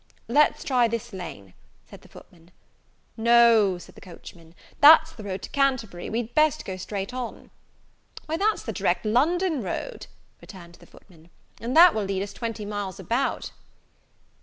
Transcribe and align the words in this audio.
"Let's 0.27 0.63
try 0.63 0.87
this 0.87 1.13
lane," 1.13 1.53
said 1.87 2.01
the 2.01 2.07
footman. 2.07 2.49
"No," 3.15 3.77
said 3.77 3.93
the 3.93 4.01
coachman, 4.01 4.55
"that's 4.79 5.11
the 5.11 5.23
road 5.23 5.43
to 5.43 5.49
Canterbury; 5.51 6.09
we 6.09 6.17
had 6.21 6.33
best 6.33 6.65
go 6.65 6.75
straight 6.75 7.13
on." 7.13 7.51
"Why, 8.25 8.35
that's 8.35 8.63
the 8.63 8.73
direct 8.73 9.05
London 9.05 9.61
road," 9.61 10.07
returned 10.41 10.73
the 10.79 10.87
footman, 10.87 11.29
"and 11.59 11.75
will 11.93 12.03
lead 12.03 12.23
us 12.23 12.33
twenty 12.33 12.65
miles 12.65 12.99
about." 12.99 13.51